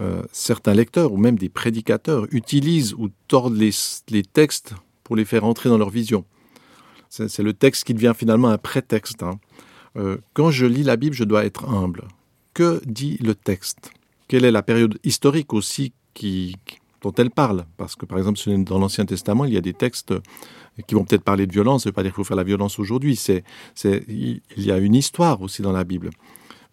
Euh, 0.00 0.22
certains 0.32 0.74
lecteurs 0.74 1.12
ou 1.12 1.16
même 1.16 1.38
des 1.38 1.48
prédicateurs 1.48 2.26
utilisent 2.32 2.94
ou 2.94 3.08
tordent 3.28 3.56
les, 3.56 3.72
textes 4.24 4.74
pour 5.04 5.14
les 5.14 5.24
faire 5.24 5.44
entrer 5.44 5.68
dans 5.68 5.78
leur 5.78 5.90
vision. 5.90 6.24
C'est 7.08 7.38
le 7.38 7.52
texte 7.52 7.84
qui 7.84 7.94
devient 7.94 8.14
finalement 8.16 8.48
un 8.48 8.58
prétexte. 8.58 9.22
Hein. 9.22 9.38
Euh, 9.96 10.18
quand 10.34 10.50
je 10.50 10.66
lis 10.66 10.82
la 10.82 10.96
Bible, 10.96 11.14
je 11.14 11.24
dois 11.24 11.44
être 11.44 11.68
humble. 11.68 12.04
Que 12.54 12.80
dit 12.84 13.18
le 13.20 13.34
texte? 13.34 13.92
Quelle 14.28 14.44
est 14.44 14.50
la 14.50 14.62
période 14.62 14.98
historique 15.04 15.52
aussi 15.52 15.92
dont 17.02 17.12
elle 17.16 17.30
parle? 17.30 17.64
Parce 17.76 17.96
que 17.96 18.06
par 18.06 18.18
exemple, 18.18 18.38
dans 18.64 18.78
l'Ancien 18.78 19.06
Testament, 19.06 19.44
il 19.44 19.54
y 19.54 19.56
a 19.56 19.60
des 19.60 19.72
textes 19.72 20.14
qui 20.86 20.94
vont 20.94 21.04
peut-être 21.04 21.24
parler 21.24 21.46
de 21.46 21.52
violence. 21.52 21.82
Ça 21.82 21.88
ne 21.88 21.90
veut 21.90 21.94
pas 21.94 22.02
dire 22.02 22.12
qu'il 22.12 22.16
faut 22.16 22.24
faire 22.24 22.36
la 22.36 22.44
violence 22.44 22.78
aujourd'hui. 22.78 23.20
Il 23.84 24.40
y 24.56 24.70
a 24.70 24.78
une 24.78 24.94
histoire 24.94 25.42
aussi 25.42 25.62
dans 25.62 25.72
la 25.72 25.84
Bible. 25.84 26.10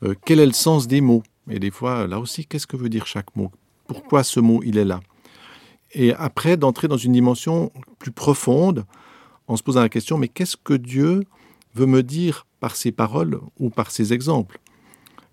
Euh, 0.04 0.14
quel 0.26 0.40
est 0.40 0.46
le 0.46 0.54
sens 0.54 0.88
des 0.88 1.02
mots? 1.02 1.24
Et 1.50 1.60
des 1.60 1.72
fois, 1.72 2.08
là 2.08 2.20
aussi, 2.20 2.46
qu'est-ce 2.46 2.68
que 2.68 2.78
veut 2.78 2.90
dire 2.90 3.08
chaque 3.08 3.36
mot? 3.36 3.52
Pourquoi 3.88 4.24
ce 4.24 4.40
mot, 4.40 4.62
il 4.64 4.78
est 4.78 4.86
là? 4.86 5.00
Et 5.94 6.14
après, 6.14 6.58
d'entrer 6.58 6.88
dans 6.88 6.98
une 6.98 7.14
dimension 7.14 7.72
plus 7.98 8.12
profonde 8.12 8.86
en 9.48 9.56
se 9.56 9.64
posant 9.64 9.82
la 9.82 9.90
question, 9.90 10.18
mais 10.18 10.28
qu'est-ce 10.28 10.58
que 10.58 10.74
Dieu 10.74 11.24
veut 11.78 11.86
me 11.86 12.04
dire 12.04 12.46
par 12.60 12.76
ses 12.76 12.92
paroles 12.92 13.40
ou 13.60 13.70
par 13.70 13.92
ses 13.92 14.14
exemples. 14.14 14.60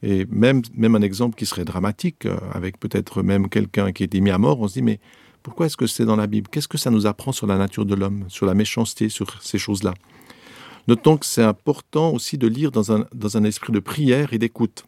Et 0.03 0.27
même, 0.31 0.63
un 0.79 1.03
exemple 1.03 1.35
qui 1.35 1.47
serait 1.47 1.65
dramatique, 1.65 2.27
euh, 2.27 2.37
avec 2.53 2.79
peut-être 2.79 3.23
même 3.23 3.49
quelqu'un 3.49 3.91
qui 3.93 4.05
été 4.05 4.21
mis 4.21 4.31
à 4.31 4.39
mort, 4.39 4.61
on 4.61 4.69
se 4.69 4.75
dit, 4.75 4.83
mais 4.83 5.01
pourquoi 5.43 5.67
est-ce 5.67 5.79
que 5.79 5.87
c'est 5.87 6.05
dans 6.05 6.17
la 6.17 6.27
Bible? 6.27 6.49
Qu'est-ce 6.51 6.69
que 6.69 6.77
ça 6.79 6.91
nous 6.91 7.07
apprend 7.07 7.33
sur 7.33 7.47
la 7.47 7.57
nature 7.57 7.87
de 7.87 7.95
l'homme, 7.95 8.25
sur 8.29 8.45
la 8.45 8.55
méchanceté, 8.55 9.09
sur 9.09 9.43
ces 9.43 9.59
choses-là? 9.59 9.95
Notons 10.89 11.17
que 11.17 11.25
c'est 11.25 11.43
important 11.43 12.11
aussi 12.11 12.37
de 12.37 12.47
lire 12.47 12.71
dans 12.71 12.93
un, 12.93 13.07
dans 13.15 13.37
un 13.39 13.45
esprit 13.45 13.73
de 13.73 13.81
prière 13.81 14.35
et 14.35 14.39
d'écoute. 14.39 14.85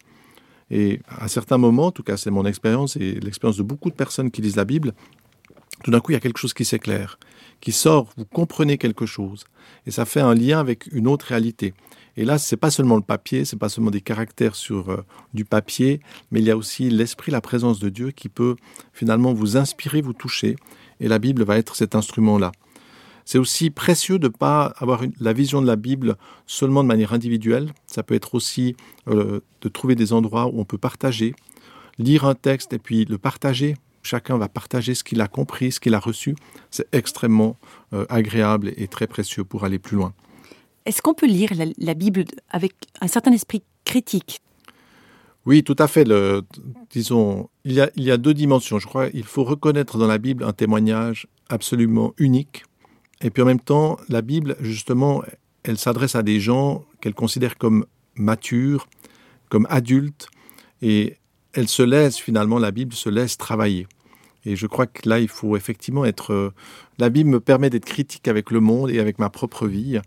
Et 0.70 1.00
à 1.08 1.28
certains 1.28 1.58
moments, 1.58 1.86
en 1.86 1.92
tout 1.92 2.02
cas 2.02 2.16
c'est 2.16 2.30
mon 2.30 2.44
expérience 2.44 2.96
et 2.96 3.20
l'expérience 3.20 3.56
de 3.56 3.62
beaucoup 3.62 3.88
de 3.88 3.94
personnes 3.94 4.30
qui 4.30 4.42
lisent 4.42 4.56
la 4.56 4.64
Bible, 4.64 4.92
tout 5.85 5.90
d'un 5.90 6.00
coup 6.00 6.12
il 6.12 6.14
y 6.14 6.16
a 6.16 6.21
quelque 6.21 6.38
chose 6.38 6.54
qui 6.54 6.64
s'éclaire, 6.64 7.18
qui 7.61 7.73
sort, 7.73 8.12
vous 8.16 8.25
comprenez 8.25 8.78
quelque 8.78 9.06
chose, 9.06 9.45
et 9.87 9.90
ça 9.90 10.04
fait 10.04 10.21
un 10.21 10.35
lien 10.35 10.59
avec 10.59 10.87
une 10.92 11.06
autre 11.06 11.26
réalité. 11.26 11.75
Et 12.18 12.25
là, 12.25 12.38
c'est 12.38 12.56
pas 12.56 12.71
seulement 12.71 12.97
le 12.97 13.02
papier, 13.02 13.45
c'est 13.45 13.59
pas 13.59 13.68
seulement 13.68 13.90
des 13.90 14.00
caractères 14.00 14.54
sur 14.54 14.90
euh, 14.90 15.04
du 15.35 15.45
papier, 15.45 16.00
mais 16.30 16.40
il 16.40 16.47
y 16.47 16.50
a 16.50 16.56
aussi 16.56 16.88
l'esprit, 16.88 17.30
la 17.30 17.42
présence 17.42 17.78
de 17.78 17.90
Dieu 17.90 18.11
qui 18.11 18.30
peut 18.30 18.56
finalement 18.95 19.35
vous 19.35 19.59
inspirer, 19.59 20.00
vous 20.00 20.14
toucher. 20.14 20.56
Et 21.00 21.09
la 21.09 21.18
Bible 21.18 21.45
va 21.45 21.59
être 21.59 21.76
cet 21.76 21.95
instrument-là. 21.95 22.52
C'est 23.26 23.38
aussi 23.38 23.71
précieux 23.71 24.18
de 24.18 24.28
ne 24.28 24.33
pas 24.33 24.73
avoir 24.78 25.02
la 25.21 25.33
vision 25.35 25.61
de 25.61 25.66
la 25.66 25.76
Bible 25.76 26.16
seulement 26.47 26.83
de 26.83 26.88
manière 26.88 27.12
individuelle. 27.12 27.73
Ça 27.87 28.02
peut 28.02 28.14
être 28.14 28.35
aussi 28.35 28.76
euh, 29.09 29.40
de 29.61 29.68
trouver 29.68 29.95
des 29.95 30.12
endroits 30.12 30.47
où 30.47 30.61
on 30.61 30.64
peut 30.64 30.78
partager, 30.78 31.35
lire 31.99 32.25
un 32.25 32.35
texte 32.35 32.73
et 32.73 32.78
puis 32.78 33.04
le 33.04 33.18
partager. 33.18 33.75
Chacun 34.06 34.38
va 34.38 34.48
partager 34.48 34.94
ce 34.94 35.02
qu'il 35.02 35.20
a 35.20 35.26
compris, 35.26 35.72
ce 35.72 35.80
qu'il 35.80 35.94
a 35.94 35.98
reçu. 35.98 36.36
C'est 36.70 36.86
extrêmement 36.92 37.56
euh, 37.92 38.06
agréable 38.08 38.72
et 38.76 38.86
très 38.86 39.08
précieux 39.08 39.42
pour 39.42 39.64
aller 39.64 39.80
plus 39.80 39.96
loin. 39.96 40.14
Est-ce 40.84 41.02
qu'on 41.02 41.14
peut 41.14 41.26
lire 41.26 41.50
la, 41.78 41.94
Bible 41.94 42.25
avec 42.50 42.72
un 43.00 43.08
certain 43.08 43.32
esprit 43.32 43.64
critique? 43.84 44.40
Oui, 45.44 45.64
tout 45.64 45.75
à 45.80 45.88
fait. 45.88 46.08
disons, 46.90 47.48
il 47.64 47.72
y, 47.72 47.80
a, 47.80 47.90
il 47.96 48.04
y 48.04 48.12
a 48.12 48.16
deux 48.16 48.34
dimensions. 48.34 48.78
Je 48.78 48.86
crois 48.86 49.10
qu'il 49.10 49.25
faut 49.25 49.42
reconnaître 49.42 49.98
dans 49.98 50.06
la 50.06 50.18
Bible 50.18 50.44
un 50.44 50.52
témoignage 50.52 51.26
absolument 51.48 52.14
unique. 52.18 52.64
Et 53.20 53.30
puis 53.30 53.42
en 53.42 53.46
même 53.46 53.60
temps, 53.60 53.96
la 54.08 54.22
Bible, 54.22 54.56
justement, 54.60 55.25
elle 55.64 55.78
s'adresse 55.78 56.14
à 56.14 56.22
des 56.22 56.38
gens 56.38 56.84
qu'elle 57.00 57.14
considère 57.14 57.58
comme 57.58 57.86
matures, 58.14 58.86
comme 59.48 59.66
adultes, 59.68 60.28
et 60.82 61.16
elle 61.56 61.68
se 61.68 61.82
laisse 61.82 62.18
finalement, 62.18 62.58
la 62.58 62.70
Bible 62.70 62.92
se 62.92 63.08
laisse 63.08 63.38
travailler. 63.38 63.86
Et 64.44 64.54
je 64.54 64.66
crois 64.66 64.86
que 64.86 65.08
là, 65.08 65.18
il 65.18 65.28
faut 65.28 65.56
effectivement 65.56 66.04
être... 66.04 66.32
Euh, 66.32 66.54
la 66.98 67.08
Bible 67.08 67.30
me 67.30 67.40
permet 67.40 67.70
d'être 67.70 67.84
critique 67.84 68.28
avec 68.28 68.50
le 68.50 68.60
monde 68.60 68.90
et 68.90 69.00
avec 69.00 69.18
ma 69.18 69.30
propre 69.30 69.66
vie, 69.66 69.98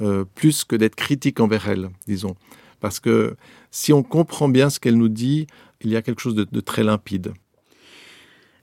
euh, 0.00 0.24
plus 0.34 0.64
que 0.64 0.76
d'être 0.76 0.94
critique 0.94 1.40
envers 1.40 1.68
elle, 1.68 1.90
disons. 2.06 2.36
Parce 2.80 3.00
que 3.00 3.36
si 3.70 3.92
on 3.92 4.02
comprend 4.02 4.48
bien 4.48 4.70
ce 4.70 4.80
qu'elle 4.80 4.96
nous 4.96 5.08
dit, 5.08 5.46
il 5.82 5.90
y 5.90 5.96
a 5.96 6.02
quelque 6.02 6.22
chose 6.22 6.34
de, 6.34 6.60
très 6.60 6.84
limpide. 6.84 7.34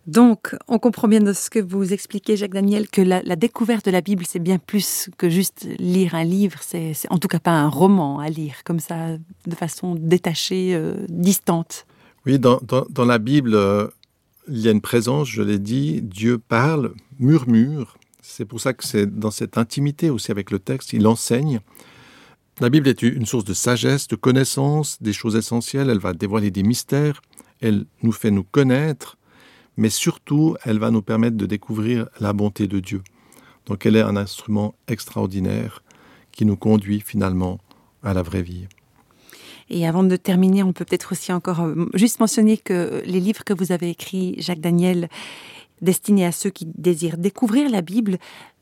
Donc, 0.08 0.55
on 0.67 0.79
comprend 0.79 1.08
bien 1.08 1.19
de 1.19 1.34
ce 1.34 1.50
que 1.50 1.60
vous 1.60 1.93
expliquez, 1.93 2.36
Jacques 2.36 2.53
Daniel, 2.53 2.89
que 2.89 3.01
la, 3.01 3.22
découverte 3.36 3.86
de 3.86 3.91
la 3.91 4.01
Bible, 4.01 4.25
c'est 4.27 4.39
bien 4.39 4.58
plus 4.58 5.10
que 5.17 5.29
juste 5.29 5.67
lire 5.77 6.15
un 6.15 6.24
livre. 6.24 6.60
C'est 6.62 6.93
en 7.10 7.19
tout 7.19 7.27
cas 7.27 7.39
pas 7.39 7.51
un 7.51 7.67
roman 7.67 8.19
à 8.19 8.29
lire, 8.29 8.63
comme 8.63 8.79
ça, 8.79 9.17
de 9.46 9.55
façon 9.55 9.96
détachée, 9.96 10.74
euh, 10.74 11.05
distante. 11.10 11.86
Oui, 12.26 12.38
dans, 12.40 12.60
la 13.06 13.18
Bible, 13.18 13.58
il 14.48 14.58
y 14.58 14.68
a 14.68 14.72
une 14.72 14.82
présence, 14.82 15.30
je 15.30 15.42
l'ai 15.42 15.60
dit, 15.60 16.02
Dieu 16.02 16.38
parle, 16.38 16.94
murmure. 17.20 17.98
C'est 18.22 18.46
pour 18.46 18.60
ça 18.60 18.74
que 18.74 18.86
c'est 18.86 19.06
dans 19.20 19.32
cette 19.32 19.58
intimité 19.58 20.10
aussi 20.10 20.32
avec 20.32 20.52
le 20.52 20.60
texte, 20.60 20.94
il 20.94 21.08
enseigne. 21.08 21.62
La 22.60 22.70
Bible 22.70 22.90
est 22.90 23.02
une 23.04 23.26
source 23.26 23.46
de 23.46 23.54
sagesse, 23.54 24.08
de 24.10 24.18
connaissance, 24.18 25.02
des 25.02 25.14
choses 25.14 25.38
essentielles, 25.38 25.90
elle 25.90 26.00
va 26.00 26.14
dévoiler 26.14 26.52
des 26.52 26.64
mystères, 26.64 27.22
elle 27.62 27.86
nous 28.04 28.12
fait 28.12 28.32
nous 28.32 28.44
connaître, 28.44 29.18
mais 29.78 29.90
surtout, 29.90 30.58
elle 30.66 30.78
va 30.78 30.92
nous 30.92 31.02
permettre 31.02 31.38
de 31.38 31.46
découvrir 31.46 32.10
la 32.20 32.34
bonté 32.34 32.68
de 32.68 32.82
Dieu. 32.82 33.02
Donc 33.66 33.86
elle 33.86 33.96
est 33.96 34.02
un 34.02 34.18
instrument 34.18 34.76
extraordinaire 34.88 35.84
qui 36.32 36.44
nous 36.46 36.58
conduit 36.58 37.00
finalement 37.00 37.60
à 38.04 38.14
la 38.14 38.24
vraie 38.24 38.42
vie. 38.42 38.68
Et 39.70 39.88
avant 39.88 40.04
de 40.04 40.16
terminer, 40.16 40.64
on 40.64 40.74
peut 40.74 40.86
peut-être 40.86 41.12
aussi 41.12 41.32
encore 41.32 41.62
euh, 41.62 41.90
juste 41.94 42.20
mentionner 42.20 42.58
que 42.58 43.02
les 43.06 43.20
livres 43.20 43.44
que 43.44 43.54
vous 43.54 43.72
avez 43.72 43.90
écrits, 43.90 44.36
Jacques 44.40 44.62
Daniel, 44.62 45.10
destinés 45.82 46.26
à 46.26 46.32
ceux 46.32 46.50
qui 46.50 46.66
désirent 46.66 47.18
découvrir 47.18 47.70
la 47.70 47.82
Bible, 47.82 48.18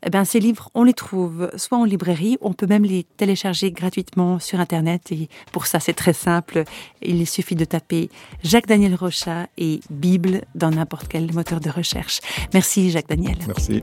eh 0.06 0.10
ben, 0.10 0.24
ces 0.24 0.40
livres, 0.40 0.70
on 0.74 0.84
les 0.84 0.92
trouve 0.92 1.50
soit 1.56 1.78
en 1.78 1.84
librairie, 1.84 2.38
on 2.40 2.52
peut 2.52 2.66
même 2.66 2.84
les 2.84 3.04
télécharger 3.16 3.72
gratuitement 3.72 4.38
sur 4.38 4.60
Internet. 4.60 5.10
Et 5.12 5.28
pour 5.52 5.66
ça, 5.66 5.80
c'est 5.80 5.94
très 5.94 6.12
simple. 6.12 6.64
Il 7.02 7.26
suffit 7.26 7.56
de 7.56 7.64
taper 7.64 8.10
Jacques 8.42 8.66
Daniel 8.66 8.94
Rochat 8.94 9.48
et 9.56 9.80
Bible 9.90 10.42
dans 10.54 10.70
n'importe 10.70 11.08
quel 11.08 11.32
moteur 11.32 11.60
de 11.60 11.70
recherche. 11.70 12.20
Merci, 12.54 12.90
Jacques 12.90 13.08
Daniel. 13.08 13.38
Merci. 13.46 13.82